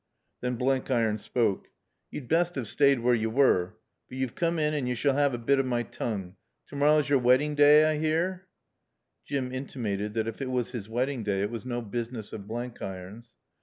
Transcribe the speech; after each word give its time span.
Then 0.39 0.55
Blenkiron 0.55 1.19
spoke. 1.19 1.67
"You'd 2.09 2.27
best 2.27 2.57
'ave 2.57 2.65
staayed 2.65 3.01
where 3.01 3.13
yo' 3.13 3.29
were. 3.29 3.77
But 4.09 4.17
yo've 4.17 4.33
coom 4.33 4.57
in 4.57 4.73
an' 4.73 4.87
yo' 4.87 4.95
s'all 4.95 5.15
'ave 5.15 5.35
a 5.35 5.37
bit 5.37 5.59
o' 5.59 5.61
my 5.63 5.83
toongue. 5.83 6.37
To 6.69 6.75
morra's 6.75 7.07
yore 7.07 7.19
weddin' 7.19 7.53
day, 7.53 7.85
I 7.87 7.99
'ear?" 7.99 8.47
Jim 9.27 9.51
intimated 9.51 10.15
that 10.15 10.27
if 10.27 10.41
it 10.41 10.49
was 10.49 10.71
his 10.71 10.89
wedding 10.89 11.21
day 11.21 11.43
it 11.43 11.51
was 11.51 11.65
no 11.67 11.83
business 11.83 12.33
of 12.33 12.47
Blenkiron's. 12.47 13.35